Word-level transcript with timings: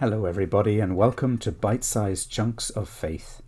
Hello, 0.00 0.24
everybody, 0.24 0.80
and 0.80 0.96
welcome 0.96 1.36
to 1.36 1.52
Bite 1.52 1.84
Sized 1.84 2.30
Chunks 2.30 2.70
of 2.70 2.88
Faith. 2.88 3.42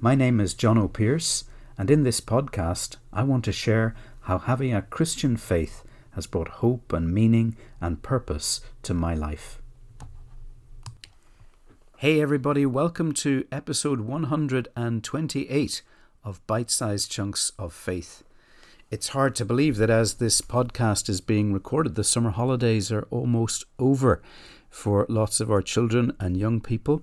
My 0.00 0.14
name 0.14 0.40
is 0.40 0.54
Jono 0.54 0.90
Pearce, 0.90 1.44
and 1.76 1.90
in 1.90 2.02
this 2.02 2.18
podcast, 2.18 2.96
I 3.12 3.24
want 3.24 3.44
to 3.44 3.52
share 3.52 3.94
how 4.22 4.38
having 4.38 4.72
a 4.72 4.80
Christian 4.80 5.36
faith 5.36 5.84
has 6.12 6.26
brought 6.26 6.48
hope 6.48 6.94
and 6.94 7.12
meaning 7.12 7.58
and 7.78 8.02
purpose 8.02 8.62
to 8.84 8.94
my 8.94 9.12
life. 9.12 9.60
Hey, 11.98 12.22
everybody, 12.22 12.64
welcome 12.64 13.12
to 13.12 13.44
episode 13.52 14.00
128 14.00 15.82
of 16.24 16.46
Bite 16.46 16.70
Sized 16.70 17.10
Chunks 17.10 17.52
of 17.58 17.74
Faith. 17.74 18.22
It's 18.90 19.08
hard 19.08 19.34
to 19.34 19.44
believe 19.44 19.76
that 19.76 19.90
as 19.90 20.14
this 20.14 20.40
podcast 20.40 21.10
is 21.10 21.20
being 21.20 21.52
recorded, 21.52 21.96
the 21.96 22.04
summer 22.04 22.30
holidays 22.30 22.90
are 22.90 23.06
almost 23.10 23.66
over 23.78 24.22
for 24.72 25.06
lots 25.08 25.38
of 25.38 25.50
our 25.50 25.62
children 25.62 26.12
and 26.18 26.36
young 26.36 26.60
people. 26.60 27.02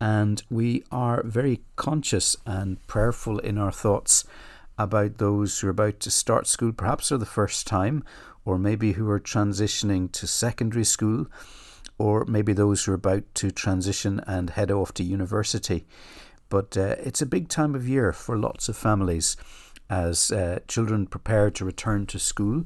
And 0.00 0.40
we 0.48 0.84
are 0.92 1.24
very 1.24 1.62
conscious 1.74 2.36
and 2.46 2.86
prayerful 2.86 3.40
in 3.40 3.58
our 3.58 3.72
thoughts 3.72 4.24
about 4.78 5.18
those 5.18 5.58
who 5.58 5.66
are 5.66 5.70
about 5.70 5.98
to 6.00 6.10
start 6.10 6.46
school, 6.46 6.72
perhaps 6.72 7.08
for 7.08 7.18
the 7.18 7.26
first 7.26 7.66
time, 7.66 8.04
or 8.44 8.58
maybe 8.58 8.92
who 8.92 9.10
are 9.10 9.18
transitioning 9.18 10.12
to 10.12 10.26
secondary 10.26 10.84
school, 10.84 11.26
or 11.98 12.24
maybe 12.26 12.52
those 12.52 12.84
who 12.84 12.92
are 12.92 12.94
about 12.94 13.24
to 13.34 13.50
transition 13.50 14.20
and 14.26 14.50
head 14.50 14.70
off 14.70 14.94
to 14.94 15.02
university. 15.02 15.84
But 16.48 16.76
uh, 16.76 16.94
it's 17.00 17.22
a 17.22 17.26
big 17.26 17.48
time 17.48 17.74
of 17.74 17.88
year 17.88 18.12
for 18.12 18.38
lots 18.38 18.68
of 18.68 18.76
families 18.76 19.36
as 19.90 20.30
uh, 20.30 20.60
children 20.68 21.06
prepare 21.06 21.50
to 21.50 21.64
return 21.64 22.06
to 22.06 22.18
school. 22.18 22.64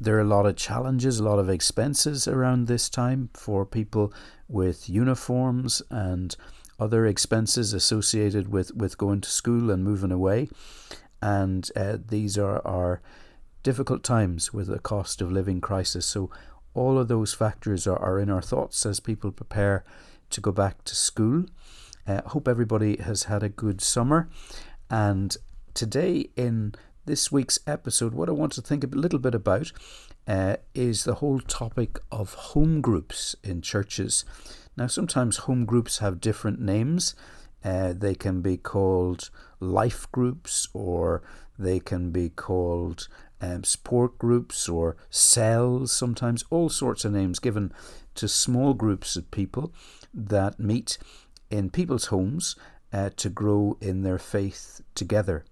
There 0.00 0.16
are 0.16 0.20
a 0.20 0.24
lot 0.24 0.46
of 0.46 0.56
challenges, 0.56 1.18
a 1.18 1.24
lot 1.24 1.38
of 1.38 1.48
expenses 1.48 2.26
around 2.26 2.66
this 2.66 2.88
time 2.88 3.30
for 3.34 3.64
people 3.64 4.12
with 4.48 4.88
uniforms 4.88 5.82
and 5.90 6.36
other 6.78 7.06
expenses 7.06 7.72
associated 7.72 8.52
with, 8.52 8.74
with 8.74 8.98
going 8.98 9.20
to 9.20 9.30
school 9.30 9.70
and 9.70 9.84
moving 9.84 10.10
away. 10.10 10.48
And 11.22 11.70
uh, 11.76 11.98
these 12.06 12.36
are, 12.36 12.60
are 12.66 13.00
difficult 13.62 14.02
times 14.02 14.52
with 14.52 14.68
a 14.68 14.80
cost 14.80 15.22
of 15.22 15.32
living 15.32 15.60
crisis. 15.60 16.06
So, 16.06 16.30
all 16.74 16.98
of 16.98 17.06
those 17.06 17.32
factors 17.32 17.86
are, 17.86 17.96
are 17.96 18.18
in 18.18 18.28
our 18.28 18.42
thoughts 18.42 18.84
as 18.84 18.98
people 18.98 19.30
prepare 19.30 19.84
to 20.30 20.40
go 20.40 20.50
back 20.50 20.82
to 20.84 20.96
school. 20.96 21.44
Uh, 22.04 22.20
hope 22.26 22.48
everybody 22.48 22.96
has 22.96 23.24
had 23.24 23.44
a 23.44 23.48
good 23.48 23.80
summer. 23.80 24.28
And 24.90 25.36
today, 25.72 26.30
in 26.36 26.74
this 27.06 27.30
week's 27.30 27.58
episode, 27.66 28.14
what 28.14 28.28
I 28.28 28.32
want 28.32 28.52
to 28.52 28.62
think 28.62 28.82
a 28.82 28.86
little 28.86 29.18
bit 29.18 29.34
about 29.34 29.72
uh, 30.26 30.56
is 30.74 31.04
the 31.04 31.16
whole 31.16 31.40
topic 31.40 31.98
of 32.10 32.34
home 32.34 32.80
groups 32.80 33.36
in 33.44 33.60
churches. 33.60 34.24
Now, 34.76 34.86
sometimes 34.86 35.38
home 35.38 35.66
groups 35.66 35.98
have 35.98 36.20
different 36.20 36.60
names. 36.60 37.14
Uh, 37.62 37.92
they 37.92 38.14
can 38.14 38.40
be 38.40 38.56
called 38.56 39.30
life 39.60 40.10
groups, 40.12 40.68
or 40.72 41.22
they 41.58 41.78
can 41.78 42.10
be 42.10 42.30
called 42.30 43.08
um, 43.40 43.64
sport 43.64 44.18
groups, 44.18 44.68
or 44.68 44.96
cells, 45.10 45.92
sometimes, 45.92 46.44
all 46.50 46.68
sorts 46.68 47.04
of 47.04 47.12
names 47.12 47.38
given 47.38 47.72
to 48.14 48.28
small 48.28 48.72
groups 48.72 49.16
of 49.16 49.30
people 49.30 49.72
that 50.12 50.58
meet 50.58 50.96
in 51.50 51.68
people's 51.68 52.06
homes 52.06 52.56
uh, 52.92 53.10
to 53.16 53.28
grow 53.28 53.76
in 53.80 54.02
their 54.02 54.18
faith 54.18 54.80
together. 54.94 55.44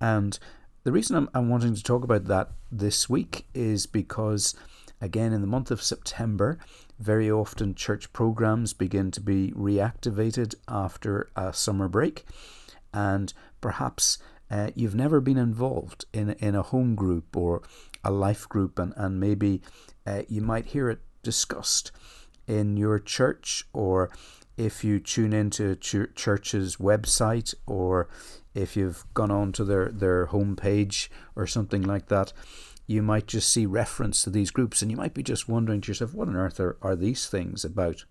And 0.00 0.38
the 0.84 0.92
reason 0.92 1.16
I'm, 1.16 1.28
I'm 1.34 1.48
wanting 1.48 1.74
to 1.74 1.82
talk 1.82 2.04
about 2.04 2.26
that 2.26 2.50
this 2.70 3.08
week 3.08 3.46
is 3.54 3.86
because, 3.86 4.54
again, 5.00 5.32
in 5.32 5.40
the 5.40 5.46
month 5.46 5.70
of 5.70 5.82
September, 5.82 6.58
very 6.98 7.30
often 7.30 7.74
church 7.74 8.12
programs 8.12 8.74
begin 8.74 9.10
to 9.12 9.20
be 9.20 9.50
reactivated 9.52 10.54
after 10.68 11.30
a 11.34 11.52
summer 11.54 11.88
break. 11.88 12.24
And 12.92 13.32
perhaps 13.62 14.18
uh, 14.50 14.70
you've 14.74 14.94
never 14.94 15.20
been 15.20 15.38
involved 15.38 16.04
in, 16.12 16.30
in 16.32 16.54
a 16.54 16.62
home 16.62 16.94
group 16.94 17.34
or 17.34 17.62
a 18.04 18.10
life 18.10 18.46
group, 18.46 18.78
and, 18.78 18.92
and 18.96 19.18
maybe 19.18 19.62
uh, 20.06 20.22
you 20.28 20.42
might 20.42 20.66
hear 20.66 20.90
it 20.90 21.00
discussed 21.22 21.90
in 22.46 22.76
your 22.76 22.98
church 22.98 23.66
or 23.72 24.10
if 24.58 24.84
you 24.84 25.00
tune 25.00 25.32
into 25.32 25.74
ch- 25.76 26.14
church's 26.14 26.76
website 26.76 27.54
or 27.66 28.08
if 28.54 28.76
you've 28.76 29.04
gone 29.14 29.30
on 29.30 29.52
to 29.52 29.64
their, 29.64 29.88
their 29.88 30.26
homepage 30.28 31.08
or 31.34 31.46
something 31.46 31.82
like 31.82 32.08
that, 32.08 32.32
you 32.86 33.02
might 33.02 33.26
just 33.26 33.50
see 33.50 33.66
reference 33.66 34.22
to 34.22 34.30
these 34.30 34.50
groups 34.50 34.82
and 34.82 34.90
you 34.90 34.96
might 34.96 35.14
be 35.14 35.22
just 35.22 35.48
wondering 35.48 35.80
to 35.80 35.88
yourself, 35.88 36.14
what 36.14 36.28
on 36.28 36.36
earth 36.36 36.60
are, 36.60 36.76
are 36.82 36.94
these 36.94 37.26
things 37.28 37.64
about? 37.64 38.04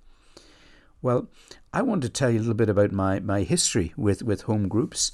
Well, 1.01 1.29
I 1.73 1.81
want 1.81 2.01
to 2.03 2.09
tell 2.09 2.29
you 2.29 2.39
a 2.39 2.41
little 2.41 2.53
bit 2.53 2.69
about 2.69 2.91
my, 2.91 3.19
my 3.19 3.41
history 3.41 3.93
with, 3.97 4.23
with 4.23 4.43
home 4.43 4.67
groups, 4.67 5.11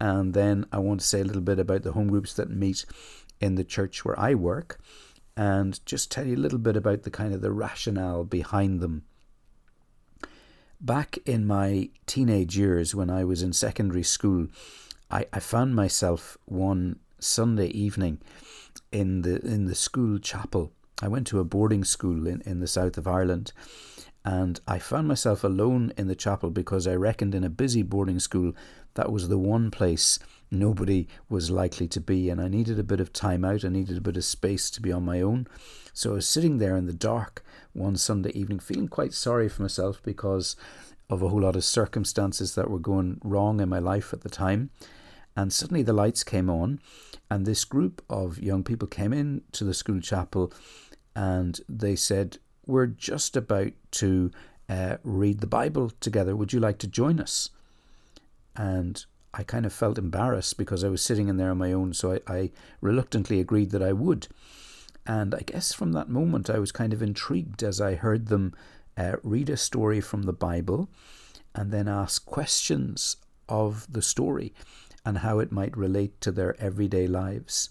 and 0.00 0.34
then 0.34 0.66
I 0.72 0.78
want 0.78 1.00
to 1.00 1.06
say 1.06 1.20
a 1.20 1.24
little 1.24 1.42
bit 1.42 1.58
about 1.58 1.82
the 1.82 1.92
home 1.92 2.08
groups 2.08 2.34
that 2.34 2.50
meet 2.50 2.84
in 3.40 3.54
the 3.54 3.64
church 3.64 4.04
where 4.04 4.18
I 4.18 4.34
work, 4.34 4.80
and 5.36 5.84
just 5.86 6.10
tell 6.10 6.26
you 6.26 6.34
a 6.34 6.38
little 6.38 6.58
bit 6.58 6.76
about 6.76 7.04
the 7.04 7.10
kind 7.10 7.32
of 7.32 7.40
the 7.40 7.52
rationale 7.52 8.24
behind 8.24 8.80
them. 8.80 9.04
Back 10.80 11.18
in 11.26 11.44
my 11.44 11.90
teenage 12.06 12.56
years, 12.56 12.94
when 12.94 13.10
I 13.10 13.24
was 13.24 13.42
in 13.42 13.52
secondary 13.52 14.04
school, 14.04 14.46
I, 15.10 15.26
I 15.32 15.40
found 15.40 15.74
myself 15.74 16.38
one 16.44 17.00
Sunday 17.18 17.66
evening 17.68 18.20
in 18.92 19.22
the 19.22 19.44
in 19.44 19.64
the 19.64 19.74
school 19.74 20.18
chapel. 20.20 20.70
I 21.02 21.08
went 21.08 21.26
to 21.28 21.40
a 21.40 21.44
boarding 21.44 21.82
school 21.82 22.28
in, 22.28 22.42
in 22.42 22.60
the 22.60 22.68
south 22.68 22.96
of 22.96 23.08
Ireland, 23.08 23.52
and 24.24 24.60
I 24.68 24.78
found 24.78 25.08
myself 25.08 25.42
alone 25.42 25.92
in 25.96 26.06
the 26.06 26.14
chapel 26.14 26.50
because 26.50 26.86
I 26.86 26.94
reckoned 26.94 27.34
in 27.34 27.42
a 27.42 27.50
busy 27.50 27.82
boarding 27.82 28.20
school 28.20 28.54
that 28.94 29.10
was 29.10 29.28
the 29.28 29.38
one 29.38 29.72
place 29.72 30.20
nobody 30.50 31.08
was 31.28 31.50
likely 31.50 31.88
to 31.88 32.00
be, 32.00 32.30
and 32.30 32.40
I 32.40 32.46
needed 32.46 32.78
a 32.78 32.84
bit 32.84 33.00
of 33.00 33.12
time 33.12 33.44
out. 33.44 33.64
I 33.64 33.68
needed 33.68 33.96
a 33.96 34.02
bit 34.02 34.16
of 34.16 34.24
space 34.24 34.70
to 34.70 34.80
be 34.80 34.92
on 34.92 35.04
my 35.04 35.20
own. 35.20 35.48
So 35.92 36.12
I 36.12 36.14
was 36.14 36.28
sitting 36.28 36.58
there 36.58 36.76
in 36.76 36.86
the 36.86 36.92
dark 36.92 37.44
one 37.78 37.96
Sunday 37.96 38.30
evening, 38.30 38.58
feeling 38.58 38.88
quite 38.88 39.14
sorry 39.14 39.48
for 39.48 39.62
myself 39.62 40.02
because 40.02 40.56
of 41.10 41.22
a 41.22 41.28
whole 41.28 41.40
lot 41.40 41.56
of 41.56 41.64
circumstances 41.64 42.54
that 42.54 42.70
were 42.70 42.78
going 42.78 43.20
wrong 43.22 43.60
in 43.60 43.68
my 43.68 43.78
life 43.78 44.12
at 44.12 44.22
the 44.22 44.28
time. 44.28 44.70
And 45.36 45.52
suddenly 45.52 45.82
the 45.82 45.92
lights 45.92 46.24
came 46.24 46.50
on, 46.50 46.80
and 47.30 47.46
this 47.46 47.64
group 47.64 48.04
of 48.10 48.38
young 48.38 48.64
people 48.64 48.88
came 48.88 49.12
in 49.12 49.42
to 49.52 49.64
the 49.64 49.74
school 49.74 50.00
chapel 50.00 50.52
and 51.14 51.60
they 51.68 51.96
said, 51.96 52.38
We're 52.66 52.86
just 52.86 53.36
about 53.36 53.72
to 53.92 54.30
uh, 54.68 54.96
read 55.02 55.40
the 55.40 55.46
Bible 55.46 55.92
together. 56.00 56.36
Would 56.36 56.52
you 56.52 56.60
like 56.60 56.78
to 56.78 56.86
join 56.86 57.20
us? 57.20 57.50
And 58.56 59.04
I 59.32 59.42
kind 59.42 59.64
of 59.66 59.72
felt 59.72 59.98
embarrassed 59.98 60.58
because 60.58 60.82
I 60.82 60.88
was 60.88 61.02
sitting 61.02 61.28
in 61.28 61.36
there 61.36 61.50
on 61.50 61.58
my 61.58 61.72
own, 61.72 61.94
so 61.94 62.18
I, 62.26 62.32
I 62.32 62.50
reluctantly 62.80 63.40
agreed 63.40 63.70
that 63.70 63.82
I 63.82 63.92
would. 63.92 64.28
And 65.08 65.34
I 65.34 65.40
guess 65.40 65.72
from 65.72 65.92
that 65.92 66.10
moment, 66.10 66.50
I 66.50 66.58
was 66.58 66.70
kind 66.70 66.92
of 66.92 67.02
intrigued 67.02 67.62
as 67.62 67.80
I 67.80 67.94
heard 67.94 68.26
them 68.26 68.54
uh, 68.94 69.16
read 69.22 69.48
a 69.48 69.56
story 69.56 70.02
from 70.02 70.24
the 70.24 70.34
Bible 70.34 70.90
and 71.54 71.72
then 71.72 71.88
ask 71.88 72.26
questions 72.26 73.16
of 73.48 73.90
the 73.90 74.02
story 74.02 74.52
and 75.06 75.18
how 75.18 75.38
it 75.38 75.50
might 75.50 75.74
relate 75.76 76.20
to 76.20 76.30
their 76.30 76.60
everyday 76.60 77.06
lives. 77.06 77.70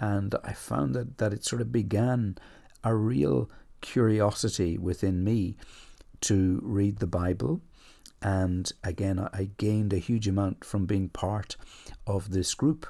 And 0.00 0.34
I 0.42 0.54
found 0.54 0.94
that, 0.94 1.18
that 1.18 1.34
it 1.34 1.44
sort 1.44 1.60
of 1.60 1.70
began 1.70 2.38
a 2.82 2.94
real 2.94 3.50
curiosity 3.82 4.78
within 4.78 5.22
me 5.22 5.56
to 6.22 6.58
read 6.62 7.00
the 7.00 7.06
Bible. 7.06 7.60
And 8.22 8.72
again, 8.82 9.18
I 9.18 9.50
gained 9.58 9.92
a 9.92 9.98
huge 9.98 10.26
amount 10.26 10.64
from 10.64 10.86
being 10.86 11.10
part 11.10 11.56
of 12.06 12.30
this 12.30 12.54
group, 12.54 12.86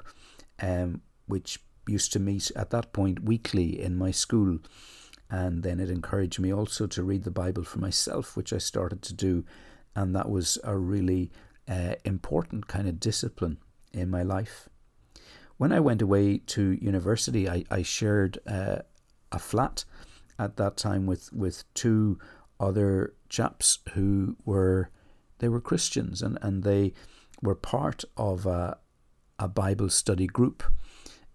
um, 0.61 1.01
which 1.25 1.59
used 1.87 2.13
to 2.13 2.19
meet 2.19 2.51
at 2.55 2.69
that 2.71 2.93
point 2.93 3.23
weekly 3.23 3.79
in 3.81 3.97
my 3.97 4.11
school. 4.11 4.59
And 5.29 5.63
then 5.63 5.79
it 5.79 5.89
encouraged 5.89 6.39
me 6.39 6.53
also 6.53 6.85
to 6.87 7.03
read 7.03 7.23
the 7.23 7.31
Bible 7.31 7.63
for 7.63 7.79
myself, 7.79 8.37
which 8.37 8.53
I 8.53 8.59
started 8.59 9.01
to 9.03 9.13
do. 9.13 9.45
And 9.95 10.15
that 10.15 10.29
was 10.29 10.57
a 10.63 10.77
really 10.77 11.31
uh, 11.67 11.95
important 12.05 12.67
kind 12.67 12.87
of 12.87 12.99
discipline 12.99 13.57
in 13.93 14.09
my 14.09 14.23
life. 14.23 14.69
When 15.57 15.71
I 15.71 15.79
went 15.79 16.01
away 16.01 16.37
to 16.37 16.77
university, 16.81 17.49
I, 17.49 17.63
I 17.71 17.83
shared 17.83 18.39
uh, 18.47 18.79
a 19.31 19.39
flat 19.39 19.85
at 20.37 20.57
that 20.57 20.77
time 20.77 21.05
with, 21.05 21.31
with 21.31 21.63
two 21.73 22.19
other 22.59 23.13
chaps 23.29 23.79
who 23.93 24.35
were 24.45 24.89
they 25.39 25.49
were 25.49 25.59
Christians 25.59 26.21
and, 26.21 26.37
and 26.41 26.63
they 26.63 26.93
were 27.41 27.55
part 27.55 28.05
of 28.15 28.45
a, 28.45 28.77
a 29.37 29.49
Bible 29.49 29.89
study 29.89 30.27
group 30.27 30.63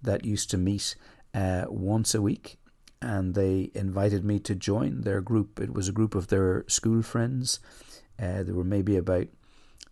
that 0.02 0.24
used 0.24 0.50
to 0.50 0.58
meet 0.58 0.94
uh, 1.34 1.64
once 1.68 2.14
a 2.14 2.22
week, 2.22 2.58
and 3.00 3.34
they 3.34 3.70
invited 3.74 4.24
me 4.24 4.38
to 4.40 4.54
join 4.54 5.02
their 5.02 5.20
group. 5.20 5.60
It 5.60 5.72
was 5.72 5.88
a 5.88 5.92
group 5.92 6.14
of 6.14 6.28
their 6.28 6.64
school 6.68 7.02
friends. 7.02 7.60
Uh, 8.18 8.42
there 8.42 8.54
were 8.54 8.64
maybe 8.64 8.96
about 8.96 9.28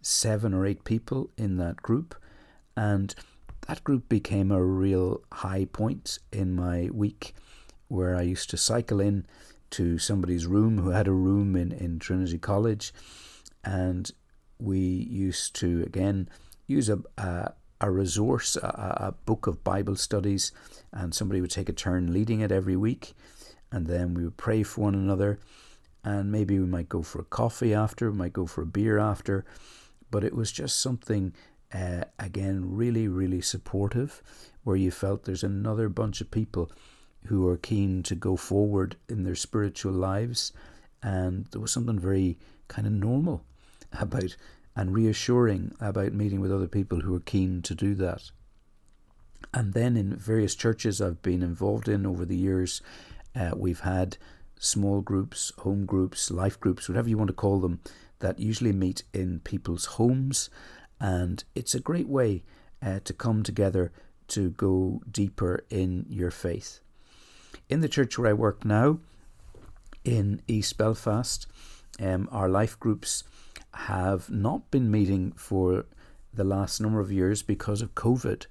seven 0.03 0.55
or 0.55 0.67
eight 0.67 0.85
people 0.85 1.31
in 1.37 1.57
that 1.57 1.77
group, 1.77 2.15
and 2.77 3.15
that 3.67 3.85
group 3.85 4.09
became 4.09 4.53
a 4.53 4.63
real 4.63 5.23
high 5.33 5.65
point 5.65 6.19
in 6.33 6.55
my 6.55 6.89
week 6.93 7.35
where 7.89 8.17
I 8.17 8.23
used 8.23 8.51
to 8.51 8.57
cycle 8.57 9.01
in 9.01 9.27
to 9.71 9.99
somebody's 9.99 10.47
room 10.47 10.79
who 10.79 10.91
had 10.91 11.09
a 11.09 11.13
room 11.13 11.57
in, 11.57 11.73
in 11.73 11.99
Trinity 11.99 12.39
College. 12.39 12.93
And 13.65 14.11
we 14.59 14.79
used 14.79 15.55
to, 15.57 15.83
again, 15.83 16.29
use 16.67 16.89
a, 16.89 17.01
a, 17.19 17.53
a 17.81 17.91
resource, 17.91 18.57
a, 18.57 19.07
a 19.09 19.15
book 19.25 19.47
of 19.47 19.65
Bible 19.65 19.97
studies, 19.97 20.53
and 20.93 21.15
somebody 21.15 21.41
would 21.41 21.51
take 21.51 21.69
a 21.69 21.73
turn 21.73 22.13
leading 22.13 22.41
it 22.41 22.53
every 22.53 22.77
week. 22.77 23.15
And 23.71 23.87
then 23.87 24.15
we 24.15 24.25
would 24.25 24.37
pray 24.37 24.63
for 24.63 24.83
one 24.83 24.95
another. 24.95 25.39
And 26.05 26.31
maybe 26.31 26.59
we 26.59 26.67
might 26.67 26.89
go 26.89 27.03
for 27.03 27.21
a 27.21 27.25
coffee 27.25 27.75
after, 27.75 28.11
we 28.11 28.17
might 28.17 28.33
go 28.33 28.47
for 28.47 28.63
a 28.63 28.67
beer 28.67 28.99
after. 28.99 29.45
But 30.11 30.25
it 30.25 30.35
was 30.35 30.53
just 30.53 30.81
something, 30.81 31.35
uh, 31.75 32.05
again, 32.19 32.77
really, 32.77 33.09
really 33.09 33.41
supportive, 33.41 34.23
where 34.63 34.77
you 34.77 34.91
felt 34.91 35.25
there's 35.25 35.43
another 35.43 35.89
bunch 35.89 36.21
of 36.21 36.31
people 36.31 36.71
who 37.27 37.47
are 37.49 37.57
keen 37.57 38.05
to 38.05 38.15
go 38.15 38.37
forward 38.37 38.97
in 39.09 39.25
their 39.25 39.35
spiritual 39.35 39.93
lives. 39.93 40.53
And 41.03 41.47
there 41.47 41.61
was 41.61 41.73
something 41.73 41.99
very 41.99 42.39
kind 42.69 42.87
of 42.87 42.93
normal 42.93 43.43
about 44.01 44.37
and 44.77 44.95
reassuring 44.95 45.75
about 45.81 46.13
meeting 46.13 46.41
with 46.41 46.53
other 46.53 46.69
people 46.69 47.01
who 47.01 47.15
are 47.15 47.21
keen 47.21 47.63
to 47.63 47.75
do 47.75 47.95
that. 47.95 48.31
And 49.53 49.73
then 49.73 49.97
in 49.97 50.15
various 50.15 50.55
churches 50.55 51.01
I've 51.01 51.23
been 51.23 51.43
involved 51.43 51.89
in 51.89 52.05
over 52.07 52.27
the 52.27 52.37
years, 52.37 52.83
uh, 53.35 53.53
we've 53.57 53.81
had 53.81 54.19
small 54.59 55.01
groups, 55.01 55.53
home 55.59 55.87
groups, 55.87 56.31
life 56.31 56.61
groups, 56.61 56.89
whatever 56.89 57.09
you 57.09 57.17
want 57.17 57.29
to 57.29 57.35
call 57.35 57.59
them, 57.59 57.81
that 58.19 58.39
usually 58.39 58.73
meet 58.73 59.03
in 59.15 59.41
people's 59.41 59.87
homes. 59.87 60.51
And 61.01 61.43
it's 61.55 61.75
a 61.75 61.81
great 61.81 62.09
way 62.09 62.43
uh, 62.83 63.01
to 63.05 63.13
come 63.13 63.43
together 63.43 63.93
to 64.29 64.51
go 64.51 65.01
deeper 65.11 65.65
in 65.71 66.07
your 66.09 66.31
faith. 66.31 66.81
In 67.69 67.81
the 67.81 67.89
church 67.89 68.19
where 68.19 68.31
I 68.31 68.35
work 68.35 68.65
now, 68.65 69.01
in 70.05 70.41
East 70.47 70.79
Belfast, 70.79 71.47
um, 72.01 72.29
our 72.31 72.49
life 72.49 72.79
groups 72.79 73.25
have 73.77 74.31
not 74.31 74.71
been 74.71 74.91
meeting 74.91 75.33
for 75.33 75.85
the 76.33 76.45
last 76.45 76.81
number 76.81 77.01
of 77.01 77.13
years 77.13 77.43
because 77.43 77.83
of 77.83 77.95
COVID. 77.95 78.47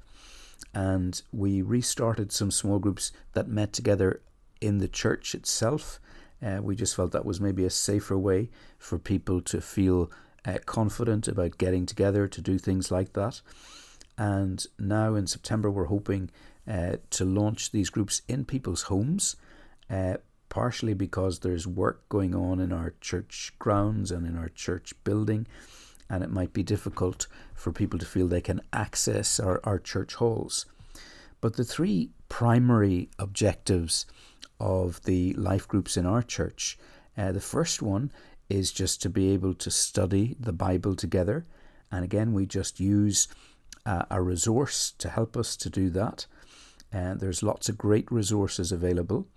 And 0.74 1.22
we 1.31 1.62
restarted 1.62 2.31
some 2.31 2.51
small 2.51 2.80
groups 2.80 3.12
that 3.33 3.48
met 3.48 3.74
together 3.74 4.22
in 4.62 4.77
the 4.80 4.88
church 4.88 5.33
itself. 5.33 6.00
Uh, 6.45 6.60
we 6.62 6.75
just 6.75 6.95
felt 6.95 7.12
that 7.12 7.25
was 7.25 7.42
maybe 7.42 7.66
a 7.66 7.69
safer 7.69 8.18
way 8.18 8.50
for 8.77 9.00
people 9.00 9.42
to 9.42 9.62
feel 9.62 10.12
uh, 10.45 10.57
confident 10.66 11.28
about 11.28 11.57
getting 11.57 11.86
together 11.86 12.28
to 12.28 12.42
do 12.42 12.57
things 12.57 12.92
like 12.92 13.13
that. 13.13 13.42
And 14.18 14.66
now 14.78 15.16
in 15.16 15.28
September, 15.28 15.69
we're 15.69 15.86
hoping 15.86 16.30
uh, 16.68 16.98
to 17.12 17.25
launch 17.25 17.71
these 17.71 17.89
groups 17.89 18.21
in 18.28 18.45
people's 18.45 18.83
homes, 18.83 19.36
uh, 19.89 20.16
partially 20.56 20.94
because 20.94 21.40
there's 21.40 21.68
work 21.68 22.07
going 22.07 22.34
on 22.34 22.62
in 22.62 22.72
our 22.72 22.94
church 23.02 23.52
grounds 23.60 24.10
and 24.10 24.25
in 24.25 24.38
our 24.38 24.48
church 24.48 24.94
building, 25.04 25.46
and 26.10 26.24
it 26.24 26.30
might 26.31 26.54
be 26.54 26.63
difficult 26.63 27.28
for 27.54 27.74
people 27.74 28.00
to 28.00 28.06
feel 28.06 28.25
they 28.25 28.40
can 28.40 28.62
access 28.72 29.38
our, 29.38 29.60
our 29.66 29.78
church 29.78 30.16
halls. 30.16 30.66
But 31.42 31.57
the 31.57 31.66
three 31.66 32.12
primary 32.30 33.10
objectives 33.19 34.06
of 34.57 35.04
the 35.04 35.34
life 35.34 35.68
groups 35.68 35.98
in 35.98 36.06
our 36.06 36.24
church 36.24 36.80
uh, 37.18 37.34
the 37.34 37.42
first 37.42 37.81
one 37.81 38.10
is 38.50 38.72
just 38.72 39.02
to 39.02 39.10
be 39.10 39.31
able 39.31 39.56
to 39.56 39.69
study 39.69 40.38
the 40.40 40.54
Bible 40.54 40.96
together. 40.96 41.46
And 41.92 42.06
again, 42.06 42.31
we 42.31 42.46
just 42.46 42.80
use 42.80 43.28
uh, 43.86 44.04
a 44.10 44.22
resource 44.22 44.94
to 45.00 45.10
help 45.10 45.36
us 45.36 45.57
to 45.57 45.69
do 45.69 45.90
that. 45.90 46.28
And 46.94 47.18
uh, 47.18 47.19
there's 47.19 47.44
lots 47.44 47.68
of 47.68 47.78
great 47.78 48.10
resources 48.10 48.72
available. 48.72 49.28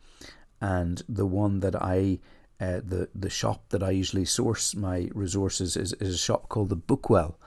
And 0.60 1.02
the 1.08 1.26
one 1.26 1.60
that 1.60 1.76
I, 1.76 2.18
uh, 2.60 2.80
the, 2.84 3.08
the 3.14 3.30
shop 3.30 3.68
that 3.70 3.82
I 3.82 3.90
usually 3.90 4.24
source 4.24 4.74
my 4.74 5.08
resources 5.14 5.76
is, 5.76 5.92
is 5.94 6.14
a 6.14 6.18
shop 6.18 6.48
called 6.48 6.68
the 6.68 6.76
Bookwell 6.76 7.38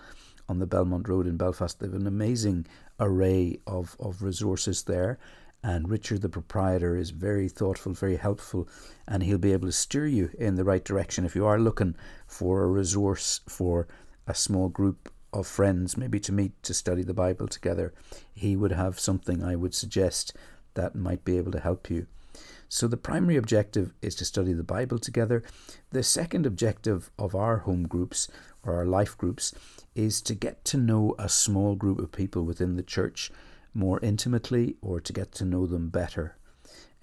on 0.47 0.59
the 0.59 0.67
Belmont 0.67 1.07
Road 1.07 1.27
in 1.27 1.37
Belfast. 1.37 1.79
They 1.79 1.87
have 1.87 1.95
an 1.95 2.07
amazing 2.07 2.67
array 2.99 3.59
of, 3.67 3.95
of 3.99 4.21
resources 4.21 4.83
there. 4.83 5.19
And 5.63 5.89
Richard, 5.89 6.21
the 6.21 6.29
proprietor, 6.29 6.97
is 6.97 7.11
very 7.11 7.47
thoughtful, 7.47 7.93
very 7.93 8.17
helpful, 8.17 8.67
and 9.07 9.21
he'll 9.21 9.37
be 9.37 9.53
able 9.53 9.67
to 9.67 9.71
steer 9.71 10.07
you 10.07 10.31
in 10.39 10.55
the 10.55 10.63
right 10.63 10.83
direction 10.83 11.23
if 11.23 11.35
you 11.35 11.45
are 11.45 11.59
looking 11.59 11.95
for 12.25 12.63
a 12.63 12.67
resource 12.67 13.41
for 13.47 13.87
a 14.25 14.33
small 14.33 14.69
group 14.69 15.11
of 15.31 15.45
friends, 15.45 15.95
maybe 15.95 16.19
to 16.19 16.31
meet 16.31 16.61
to 16.63 16.73
study 16.73 17.03
the 17.03 17.13
Bible 17.13 17.47
together. 17.47 17.93
He 18.33 18.55
would 18.55 18.71
have 18.71 18.99
something 18.99 19.43
I 19.43 19.55
would 19.55 19.75
suggest 19.75 20.35
that 20.73 20.95
might 20.95 21.23
be 21.23 21.37
able 21.37 21.51
to 21.51 21.59
help 21.59 21.89
you. 21.89 22.07
So, 22.73 22.87
the 22.87 22.95
primary 22.95 23.35
objective 23.35 23.91
is 24.01 24.15
to 24.15 24.23
study 24.23 24.53
the 24.53 24.63
Bible 24.63 24.97
together. 24.97 25.43
The 25.89 26.03
second 26.03 26.45
objective 26.45 27.11
of 27.19 27.35
our 27.35 27.57
home 27.57 27.85
groups 27.85 28.29
or 28.63 28.75
our 28.75 28.85
life 28.85 29.17
groups 29.17 29.53
is 29.93 30.21
to 30.21 30.33
get 30.33 30.63
to 30.65 30.77
know 30.77 31.13
a 31.19 31.27
small 31.27 31.75
group 31.75 31.99
of 31.99 32.13
people 32.13 32.43
within 32.43 32.77
the 32.77 32.81
church 32.81 33.29
more 33.73 33.99
intimately 33.99 34.77
or 34.81 35.01
to 35.01 35.11
get 35.11 35.33
to 35.33 35.43
know 35.43 35.67
them 35.67 35.89
better. 35.89 36.37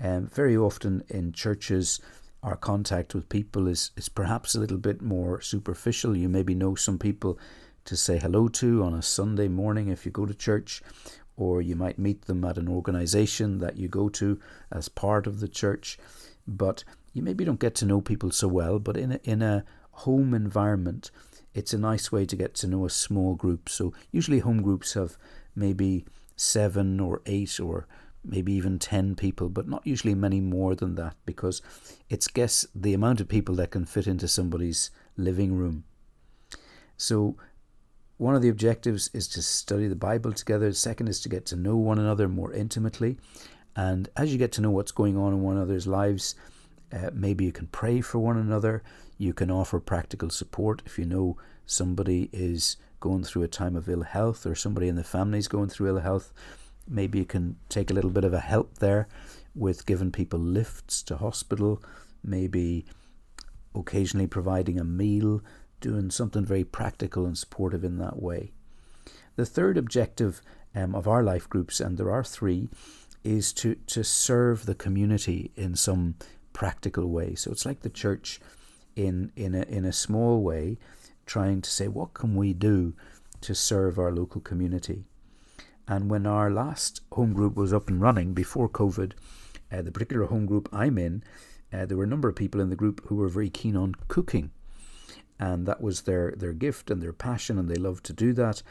Um, 0.00 0.29
very 0.29 0.56
often 0.56 1.05
in 1.11 1.32
churches, 1.35 2.00
our 2.43 2.56
contact 2.56 3.15
with 3.15 3.29
people 3.29 3.69
is, 3.69 3.91
is 3.94 4.09
perhaps 4.09 4.55
a 4.55 4.61
little 4.61 4.79
bit 4.79 5.03
more 5.03 5.43
superficial. 5.43 6.17
You 6.17 6.31
maybe 6.31 6.55
know 6.55 6.76
some 6.76 6.99
people 6.99 7.38
to 7.85 7.94
say 7.94 8.19
hello 8.19 8.49
to 8.49 8.82
on 8.82 8.94
a 8.94 9.03
Sunday 9.03 9.49
morning 9.49 9.88
if 9.88 10.06
you 10.06 10.12
go 10.12 10.25
to 10.25 10.35
church, 10.35 10.82
or 11.38 11.62
you 11.62 11.76
might 11.76 11.99
meet 11.99 12.23
them 12.23 12.44
at 12.44 12.58
an 12.58 12.69
organization 12.69 13.58
that 13.58 13.76
you 13.76 13.88
go 13.88 14.08
to 14.08 14.40
as 14.73 14.88
part 14.88 15.26
of 15.26 15.38
the 15.38 15.49
church. 15.49 15.99
But 16.46 16.82
you 17.14 17.23
maybe 17.23 17.44
don't 17.44 17.61
get 17.61 17.76
to 17.76 17.87
know 17.87 18.00
people 18.00 18.32
so 18.32 18.49
well, 18.49 18.79
but 18.81 18.96
in 18.96 19.12
a, 19.12 19.20
in 19.23 19.40
a 19.40 19.64
home 19.93 20.35
environment, 20.35 21.12
it's 21.55 21.73
a 21.73 21.79
nice 21.79 22.11
way 22.11 22.26
to 22.26 22.37
get 22.37 22.55
to 22.55 22.67
know 22.67 22.85
a 22.85 22.90
small 22.90 23.35
group. 23.37 23.69
So 23.69 23.93
usually 24.11 24.40
home 24.40 24.62
groups 24.62 24.94
have 24.94 25.17
maybe 25.55 26.05
seven 26.37 26.99
or 26.99 27.23
eight 27.25 27.61
or 27.61 27.87
maybe 28.25 28.52
even 28.52 28.81
10 28.81 29.14
people, 29.14 29.49
but 29.49 29.69
not 29.69 29.87
usually 29.87 30.14
many 30.14 30.41
more 30.41 30.75
than 30.75 30.96
that 30.96 31.14
because 31.25 31.62
it's 32.11 32.26
guess 32.26 32.67
the 32.75 32.94
amount 32.94 33.20
of 33.20 33.29
people 33.29 33.55
that 33.56 33.70
can 33.70 33.84
fit 33.84 34.08
into 34.08 34.26
somebody's 34.26 34.91
living 35.17 35.55
room. 35.55 35.84
So 36.96 37.37
one 38.19 38.34
of 38.34 38.43
the 38.43 38.48
objectives 38.48 39.10
is 39.15 39.29
to 39.29 39.43
study 39.43 39.87
the 39.87 39.96
Bible 39.96 40.32
together. 40.32 40.69
The 40.69 40.75
second 40.75 41.08
is 41.08 41.20
to 41.20 41.29
get 41.29 41.46
to 41.46 41.56
know 41.56 41.77
one 41.77 41.98
another 41.98 42.29
more 42.29 42.53
intimately. 42.53 43.17
And 43.77 44.08
as 44.17 44.32
you 44.32 44.39
get 44.39 44.53
to 44.53 44.60
know 44.60 44.72
what's 44.72 44.91
going 44.91 45.17
on 45.17 45.32
in 45.32 45.41
one 45.41 45.56
another's 45.56 45.87
lives, 45.87 46.34
uh, 46.93 47.10
maybe 47.13 47.44
you 47.44 47.53
can 47.53 47.69
pray 47.69 48.01
for 48.01 48.19
one 48.19 48.37
another. 48.37 48.82
You 49.19 49.32
can 49.32 49.53
offer 49.53 49.79
practical 49.79 50.31
support 50.31 50.82
if 50.84 50.98
you 50.98 51.05
know 51.05 51.37
somebody 51.65 52.29
is 52.32 52.77
going 52.98 53.22
through 53.22 53.44
a 53.44 53.48
time 53.48 53.77
of 53.77 53.89
ill 53.89 54.03
health 54.03 54.44
or 54.44 54.56
somebody 54.56 54.89
in 54.89 54.96
the 54.96 55.05
family 55.05 55.39
is 55.39 55.46
going 55.46 55.69
through 55.69 55.89
ill 55.89 56.01
health, 56.01 56.32
maybe 56.89 57.20
you 57.20 57.25
can 57.25 57.56
take 57.69 57.91
a 57.91 57.94
little 57.94 58.10
bit 58.10 58.25
of 58.25 58.34
a 58.34 58.41
help 58.41 58.79
there 58.79 59.06
with 59.55 59.87
giving 59.87 60.10
people 60.10 60.41
lifts 60.41 61.03
to 61.05 61.17
hospital, 61.17 61.81
maybe 62.25 62.84
occasionally 63.77 64.27
providing 64.27 64.81
a 64.81 64.84
meal, 64.84 65.41
doing 65.81 66.11
something 66.11 66.44
very 66.44 66.65
practical 66.65 67.27
and 67.27 67.37
supportive 67.37 67.85
in 67.85 67.99
that 67.99 68.23
way. 68.23 68.53
The 69.37 69.47
third 69.47 69.79
objective 69.79 70.43
um, 70.75 70.94
of 70.94 71.06
our 71.06 71.23
life 71.23 71.49
groups, 71.49 71.81
and 71.81 71.97
there 71.97 72.11
are 72.11 72.25
three, 72.25 72.69
is 73.25 73.53
to, 73.53 73.75
to 73.87 74.03
serve 74.03 74.67
the 74.67 74.75
community 74.75 75.53
in 75.56 75.77
some 75.77 76.17
practical 76.53 77.06
way. 77.06 77.35
So 77.35 77.51
it's 77.51 77.67
like 77.67 77.81
the 77.81 77.89
church 77.89 78.41
in 78.97 79.31
in 79.37 79.55
a, 79.55 79.63
in 79.63 79.85
a 79.85 79.93
small 79.93 80.43
way 80.43 80.77
trying 81.25 81.63
to 81.63 81.70
say, 81.70 81.87
what 81.87 82.15
can 82.15 82.35
we 82.35 82.53
do 82.53 82.94
to 83.43 83.55
serve 83.55 83.99
our 83.99 84.11
local 84.11 84.41
community? 84.41 85.05
And 85.87 86.11
when 86.11 86.27
our 86.27 86.51
last 86.51 87.01
home 87.13 87.32
group 87.32 87.55
was 87.55 87.73
up 87.73 87.89
and 87.89 88.01
running 88.01 88.35
before 88.35 88.69
COVID, 88.69 89.13
uh, 89.70 89.82
the 89.82 89.93
particular 89.93 90.27
home 90.27 90.47
group 90.47 90.69
I'm 90.73 90.99
in, 90.99 91.23
uh, 91.73 91.87
there 91.87 91.97
were 91.97 92.05
a 92.05 92.08
number 92.08 92.29
of 92.29 92.37
people 92.37 92.61
in 92.61 92.70
the 92.70 92.77
group 92.77 93.06
who 93.06 93.17
were 93.17 93.29
very 93.29 93.51
keen 93.51 93.77
on 93.77 93.94
cooking. 94.08 94.51
And 95.40 95.66
that 95.66 95.80
was 95.80 96.02
their, 96.02 96.34
their 96.36 96.52
gift 96.52 96.90
and 96.90 97.00
their 97.00 97.12
passion, 97.12 97.58
and 97.58 97.68
they 97.68 97.76
loved 97.76 98.04
to 98.06 98.12
do 98.12 98.32
that. 98.34 98.62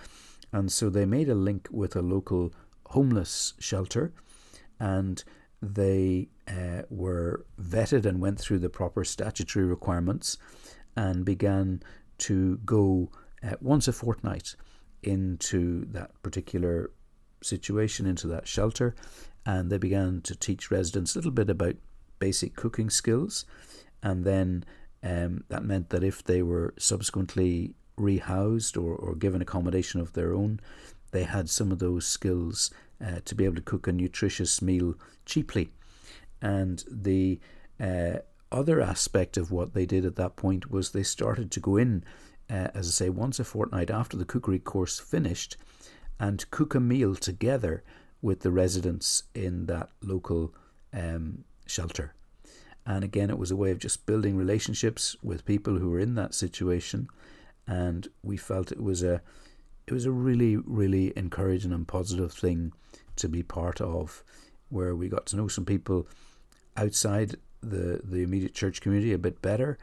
And 0.51 0.71
so 0.71 0.89
they 0.89 1.05
made 1.05 1.29
a 1.29 1.35
link 1.35 1.67
with 1.71 1.95
a 1.95 2.01
local 2.01 2.53
homeless 2.87 3.53
shelter, 3.59 4.13
and 4.79 5.23
they 5.61 6.29
uh, 6.47 6.83
were 6.89 7.45
vetted 7.59 8.05
and 8.05 8.21
went 8.21 8.39
through 8.39 8.59
the 8.59 8.69
proper 8.69 9.03
statutory 9.03 9.65
requirements 9.65 10.37
and 10.95 11.25
began 11.25 11.81
to 12.19 12.57
go 12.57 13.09
uh, 13.43 13.55
once 13.61 13.87
a 13.87 13.93
fortnight 13.93 14.55
into 15.03 15.85
that 15.85 16.11
particular 16.21 16.91
situation, 17.41 18.05
into 18.05 18.27
that 18.27 18.47
shelter, 18.47 18.95
and 19.45 19.69
they 19.69 19.77
began 19.77 20.21
to 20.21 20.35
teach 20.35 20.71
residents 20.71 21.15
a 21.15 21.19
little 21.19 21.31
bit 21.31 21.49
about 21.49 21.75
basic 22.19 22.55
cooking 22.55 22.89
skills. 22.89 23.45
And 24.03 24.25
then 24.25 24.65
um, 25.03 25.43
that 25.49 25.63
meant 25.63 25.89
that 25.89 26.03
if 26.03 26.23
they 26.23 26.41
were 26.41 26.73
subsequently 26.77 27.75
rehoused 27.97 28.77
or, 28.77 28.95
or 28.95 29.15
given 29.15 29.41
accommodation 29.41 29.99
of 29.99 30.13
their 30.13 30.33
own, 30.33 30.59
they 31.11 31.23
had 31.23 31.49
some 31.49 31.71
of 31.71 31.79
those 31.79 32.05
skills 32.05 32.71
uh, 33.03 33.19
to 33.25 33.35
be 33.35 33.45
able 33.45 33.55
to 33.55 33.61
cook 33.61 33.87
a 33.87 33.91
nutritious 33.91 34.61
meal 34.61 34.95
cheaply. 35.25 35.69
And 36.41 36.83
the 36.89 37.39
uh, 37.79 38.17
other 38.51 38.81
aspect 38.81 39.37
of 39.37 39.51
what 39.51 39.73
they 39.73 39.85
did 39.85 40.05
at 40.05 40.15
that 40.15 40.35
point 40.35 40.71
was 40.71 40.91
they 40.91 41.03
started 41.03 41.51
to 41.51 41.59
go 41.59 41.77
in, 41.77 42.03
uh, 42.49 42.69
as 42.73 42.87
I 42.87 42.91
say, 42.91 43.09
once 43.09 43.39
a 43.39 43.43
fortnight 43.43 43.89
after 43.89 44.17
the 44.17 44.25
cookery 44.25 44.59
course 44.59 44.99
finished, 44.99 45.57
and 46.19 46.49
cook 46.51 46.73
a 46.75 46.79
meal 46.79 47.15
together 47.15 47.83
with 48.21 48.41
the 48.41 48.51
residents 48.51 49.23
in 49.35 49.67
that 49.67 49.89
local 50.01 50.53
um, 50.93 51.43
shelter. 51.67 52.13
And 52.87 53.03
again, 53.03 53.29
it 53.29 53.37
was 53.37 53.51
a 53.51 53.57
way 53.57 53.71
of 53.71 53.79
just 53.79 54.05
building 54.05 54.37
relationships 54.37 55.17
with 55.21 55.45
people 55.45 55.77
who 55.77 55.89
were 55.89 55.99
in 55.99 56.15
that 56.15 56.33
situation, 56.33 57.09
and 57.67 58.07
we 58.23 58.37
felt 58.37 58.71
it 58.71 58.81
was 58.81 59.03
a 59.03 59.21
it 59.85 59.93
was 59.93 60.05
a 60.05 60.11
really 60.11 60.55
really 60.55 61.11
encouraging 61.17 61.73
and 61.73 61.85
positive 61.85 62.31
thing 62.31 62.71
to 63.17 63.27
be 63.27 63.43
part 63.43 63.81
of, 63.81 64.23
where 64.69 64.95
we 64.95 65.09
got 65.09 65.25
to 65.27 65.35
know 65.35 65.49
some 65.49 65.65
people 65.65 66.07
outside 66.77 67.35
the 67.61 67.99
the 68.05 68.23
immediate 68.23 68.53
church 68.53 68.79
community 68.79 69.11
a 69.11 69.17
bit 69.17 69.41
better, 69.41 69.77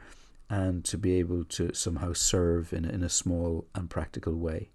and 0.48 0.82
to 0.86 0.96
be 0.96 1.18
able 1.18 1.44
to 1.44 1.74
somehow 1.74 2.14
serve 2.14 2.72
in 2.72 2.86
in 2.86 3.02
a 3.02 3.10
small 3.10 3.66
and 3.74 3.90
practical 3.90 4.34
way. 4.34 4.70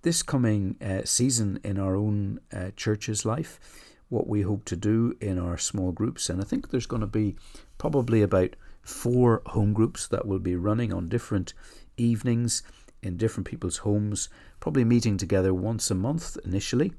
This 0.00 0.22
coming 0.22 0.76
uh, 0.80 1.02
season 1.04 1.60
in 1.62 1.78
our 1.78 1.94
own 1.94 2.40
uh, 2.50 2.70
church's 2.74 3.26
life, 3.26 3.60
what 4.08 4.26
we 4.26 4.42
hope 4.42 4.64
to 4.66 4.76
do 4.76 5.16
in 5.20 5.38
our 5.38 5.58
small 5.58 5.92
groups. 5.92 6.30
And 6.30 6.40
I 6.40 6.44
think 6.44 6.70
there's 6.70 6.86
going 6.86 7.00
to 7.00 7.06
be 7.06 7.36
probably 7.76 8.22
about 8.22 8.56
four 8.82 9.42
home 9.46 9.72
groups 9.72 10.06
that 10.08 10.26
will 10.26 10.38
be 10.38 10.56
running 10.56 10.92
on 10.92 11.08
different 11.08 11.52
evenings 11.96 12.62
in 13.02 13.16
different 13.16 13.46
people's 13.46 13.78
homes, 13.78 14.28
probably 14.60 14.84
meeting 14.84 15.16
together 15.16 15.52
once 15.54 15.90
a 15.90 15.94
month 15.94 16.36
initially, 16.44 16.92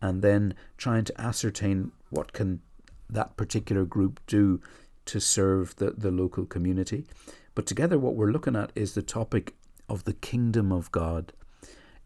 and 0.00 0.22
then 0.22 0.54
trying 0.76 1.04
to 1.04 1.20
ascertain 1.20 1.92
what 2.10 2.32
can 2.32 2.60
that 3.08 3.36
particular 3.36 3.84
group 3.84 4.20
do 4.26 4.60
to 5.04 5.20
serve 5.20 5.76
the, 5.76 5.92
the 5.92 6.10
local 6.10 6.44
community. 6.44 7.04
But 7.54 7.66
together, 7.66 7.98
what 7.98 8.16
we're 8.16 8.32
looking 8.32 8.56
at 8.56 8.72
is 8.74 8.94
the 8.94 9.02
topic 9.02 9.54
of 9.88 10.04
the 10.04 10.12
kingdom 10.12 10.72
of 10.72 10.90
God. 10.90 11.32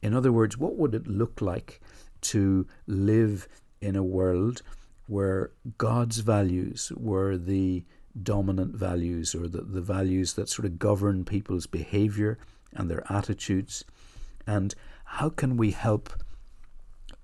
In 0.03 0.15
other 0.15 0.33
words, 0.33 0.59
what 0.59 0.77
would 0.77 0.95
it 0.95 1.07
look 1.07 1.41
like 1.41 1.81
to 2.23 2.67
live 2.87 3.49
in 3.81 3.97
a 3.97 4.03
world 4.03 4.63
where 5.07 5.51
God's 5.79 6.19
values 6.19 6.93
were 6.97 7.37
the 7.37 7.85
dominant 8.21 8.75
values 8.75 9.35
or 9.35 9.49
the, 9.49 9.63
the 9.63 9.81
values 9.81 10.35
that 10.35 10.49
sort 10.49 10.67
of 10.67 10.79
govern 10.79 11.25
people's 11.25 11.67
behavior 11.67 12.39
and 12.73 12.91
their 12.91 13.05
attitudes? 13.11 13.85
And 14.47 14.75
how 15.05 15.29
can 15.29 15.57
we 15.57 15.73
help 15.73 16.13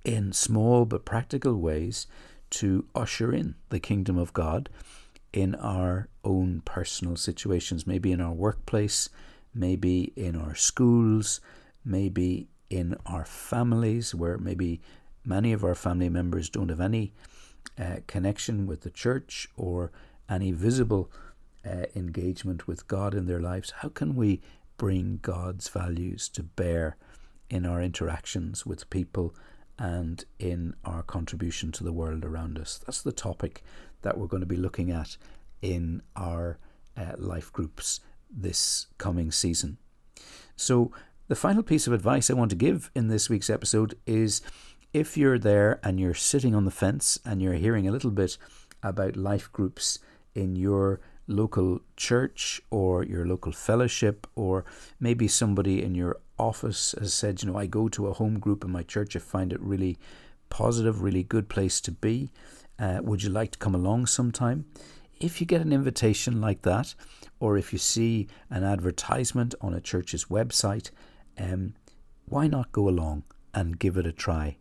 in 0.04 0.32
small 0.32 0.84
but 0.84 1.04
practical 1.04 1.56
ways 1.56 2.06
to 2.50 2.86
usher 2.94 3.32
in 3.32 3.56
the 3.70 3.80
kingdom 3.80 4.16
of 4.18 4.32
God 4.32 4.68
in 5.32 5.54
our 5.56 6.08
own 6.24 6.62
personal 6.64 7.16
situations, 7.16 7.86
maybe 7.86 8.12
in 8.12 8.20
our 8.20 8.32
workplace, 8.32 9.08
maybe 9.54 10.12
in 10.16 10.36
our 10.36 10.54
schools, 10.54 11.40
maybe 11.84 12.48
in 12.70 12.96
our 13.04 13.24
families, 13.24 14.14
where 14.14 14.38
maybe 14.38 14.80
many 15.26 15.52
of 15.52 15.64
our 15.64 15.74
family 15.74 16.08
members 16.08 16.48
don't 16.48 16.68
have 16.68 16.80
any 16.80 17.12
uh, 17.78 17.96
connection 18.06 18.66
with 18.66 18.82
the 18.82 18.90
church 18.90 19.48
or 19.56 19.90
any 20.28 20.52
visible 20.52 21.10
uh, 21.64 21.86
engagement 21.94 22.66
with 22.66 22.86
God 22.88 23.14
in 23.14 23.26
their 23.26 23.40
lives, 23.40 23.72
how 23.78 23.88
can 23.88 24.14
we 24.14 24.40
bring 24.76 25.18
God's 25.22 25.68
values 25.68 26.28
to 26.30 26.42
bear 26.42 26.96
in 27.50 27.66
our 27.66 27.82
interactions 27.82 28.64
with 28.66 28.88
people 28.90 29.34
and 29.78 30.24
in 30.38 30.74
our 30.84 31.02
contribution 31.02 31.72
to 31.72 31.84
the 31.84 31.92
world 31.92 32.24
around 32.24 32.58
us? 32.58 32.80
That's 32.84 33.02
the 33.02 33.12
topic 33.12 33.62
that 34.02 34.16
we're 34.16 34.26
going 34.26 34.42
to 34.42 34.46
be 34.46 34.56
looking 34.56 34.90
at 34.90 35.16
in 35.62 36.02
our 36.14 36.58
uh, 36.96 37.12
life 37.18 37.52
groups 37.52 38.00
this 38.30 38.86
coming 38.98 39.30
season. 39.30 39.78
So, 40.56 40.92
the 41.28 41.34
final 41.34 41.64
piece 41.64 41.88
of 41.88 41.92
advice 41.92 42.30
I 42.30 42.34
want 42.34 42.50
to 42.50 42.56
give 42.56 42.88
in 42.94 43.08
this 43.08 43.28
week's 43.28 43.50
episode 43.50 43.98
is 44.06 44.40
if 44.92 45.16
you're 45.16 45.38
there 45.38 45.80
and 45.82 46.00
you're 46.00 46.14
sitting 46.14 46.54
on 46.54 46.64
the 46.64 46.70
fence 46.70 47.18
and 47.24 47.42
you're 47.42 47.54
hearing 47.54 47.86
a 47.86 47.92
little 47.92 48.10
bit 48.10 48.38
about 48.82 49.16
life 49.16 49.52
groups 49.52 49.98
in 50.34 50.56
your 50.56 51.00
local 51.26 51.80
church 51.96 52.60
or 52.70 53.02
your 53.02 53.26
local 53.26 53.52
fellowship, 53.52 54.26
or 54.34 54.64
maybe 55.00 55.28
somebody 55.28 55.82
in 55.82 55.94
your 55.94 56.18
office 56.38 56.94
has 56.98 57.12
said, 57.12 57.42
you 57.42 57.50
know, 57.50 57.58
I 57.58 57.66
go 57.66 57.88
to 57.88 58.06
a 58.06 58.12
home 58.12 58.38
group 58.38 58.64
in 58.64 58.70
my 58.70 58.82
church, 58.82 59.16
I 59.16 59.18
find 59.18 59.52
it 59.52 59.60
really 59.60 59.98
positive, 60.48 61.02
really 61.02 61.22
good 61.22 61.48
place 61.48 61.80
to 61.82 61.92
be. 61.92 62.30
Uh, 62.78 63.00
would 63.02 63.22
you 63.22 63.30
like 63.30 63.52
to 63.52 63.58
come 63.58 63.74
along 63.74 64.06
sometime? 64.06 64.66
If 65.18 65.40
you 65.40 65.46
get 65.46 65.62
an 65.62 65.72
invitation 65.72 66.40
like 66.40 66.62
that, 66.62 66.94
or 67.40 67.56
if 67.56 67.72
you 67.72 67.78
see 67.78 68.28
an 68.50 68.64
advertisement 68.64 69.54
on 69.60 69.74
a 69.74 69.80
church's 69.80 70.26
website, 70.26 70.90
um, 71.38 71.74
why 72.26 72.46
not 72.46 72.72
go 72.72 72.88
along 72.88 73.24
and 73.54 73.78
give 73.78 73.96
it 73.96 74.06
a 74.06 74.12
try? 74.12 74.58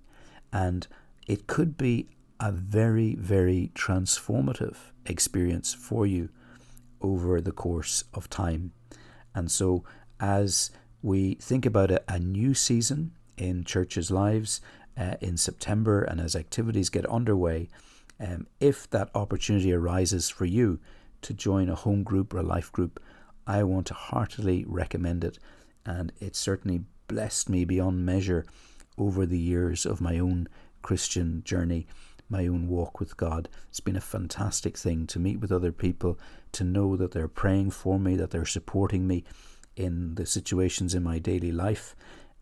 And 0.56 0.88
it 1.28 1.48
could 1.48 1.78
be 1.78 2.08
a 2.40 2.50
very, 2.50 3.14
very 3.16 3.72
transformative 3.76 4.78
experience 5.06 5.74
for 5.74 6.08
you 6.08 6.30
over 7.02 7.42
the 7.42 7.52
course 7.52 8.06
of 8.14 8.30
time. 8.30 8.72
And 9.36 9.52
so, 9.52 9.84
as 10.18 10.72
we 11.02 11.36
think 11.36 11.66
about 11.66 11.92
a, 11.92 12.02
a 12.08 12.20
new 12.20 12.54
season 12.54 13.12
in 13.36 13.66
churches' 13.66 14.10
lives 14.10 14.62
uh, 14.98 15.16
in 15.20 15.36
September 15.36 16.02
and 16.02 16.22
as 16.22 16.38
activities 16.38 16.90
get 16.90 17.06
underway, 17.08 17.68
um, 18.18 18.48
if 18.62 18.90
that 18.92 19.10
opportunity 19.14 19.74
arises 19.74 20.30
for 20.30 20.46
you 20.46 20.80
to 21.24 21.34
join 21.34 21.68
a 21.68 21.76
home 21.76 22.04
group 22.04 22.34
or 22.34 22.38
a 22.38 22.44
life 22.44 22.72
group, 22.72 23.04
I 23.46 23.64
want 23.64 23.88
to 23.88 23.94
heartily 23.94 24.64
recommend 24.66 25.26
it 25.26 25.38
and 25.86 26.14
it 26.22 26.34
certainly 26.34 26.86
blessed 27.10 27.50
me 27.50 27.66
beyond 27.66 28.06
measure 28.06 28.46
over 28.98 29.26
the 29.26 29.40
years 29.40 29.86
of 29.86 30.02
my 30.02 30.20
own 30.20 30.48
Christian 30.82 31.42
journey, 31.44 31.88
my 32.30 32.48
own 32.48 32.68
walk 32.68 33.00
with 33.00 33.18
God. 33.18 33.50
It's 33.70 33.80
been 33.80 33.96
a 33.96 34.02
fantastic 34.02 34.78
thing 34.78 35.08
to 35.08 35.20
meet 35.20 35.40
with 35.40 35.52
other 35.52 35.72
people, 35.72 36.20
to 36.54 36.64
know 36.64 36.96
that 36.96 37.12
they're 37.12 37.28
praying 37.28 37.72
for 37.72 38.00
me, 38.00 38.16
that 38.16 38.32
they're 38.32 38.46
supporting 38.46 39.08
me 39.08 39.24
in 39.76 40.16
the 40.16 40.26
situations 40.26 40.96
in 40.96 41.04
my 41.04 41.20
daily 41.20 41.52
life, 41.52 41.96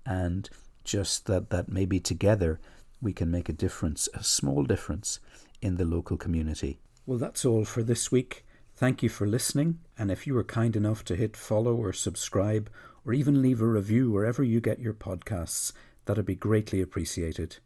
and 0.05 0.49
just 0.83 1.25
that, 1.25 1.49
that 1.49 1.69
maybe 1.69 1.99
together 1.99 2.59
we 3.01 3.13
can 3.13 3.31
make 3.31 3.49
a 3.49 3.53
difference, 3.53 4.07
a 4.13 4.23
small 4.23 4.63
difference 4.63 5.19
in 5.61 5.77
the 5.77 5.85
local 5.85 6.17
community. 6.17 6.79
Well, 7.05 7.17
that's 7.17 7.45
all 7.45 7.65
for 7.65 7.83
this 7.83 8.11
week. 8.11 8.45
Thank 8.75 9.03
you 9.03 9.09
for 9.09 9.27
listening, 9.27 9.79
and 9.97 10.09
if 10.09 10.25
you 10.25 10.33
were 10.33 10.43
kind 10.43 10.75
enough 10.75 11.03
to 11.05 11.15
hit 11.15 11.37
follow 11.37 11.75
or 11.75 11.93
subscribe 11.93 12.69
or 13.05 13.13
even 13.13 13.41
leave 13.41 13.61
a 13.61 13.67
review 13.67 14.11
wherever 14.11 14.43
you 14.43 14.61
get 14.61 14.79
your 14.79 14.93
podcasts. 14.93 15.73
That'd 16.05 16.25
be 16.25 16.35
greatly 16.35 16.81
appreciated. 16.81 17.57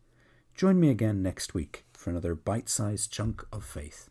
Join 0.56 0.80
me 0.80 0.90
again 0.90 1.22
next 1.22 1.54
week 1.54 1.86
for 1.94 2.10
another 2.10 2.36
bite 2.36 2.70
sized 2.70 3.12
chunk 3.12 3.46
of 3.52 3.64
faith. 3.64 4.10